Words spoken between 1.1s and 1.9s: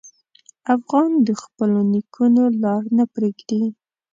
د خپلو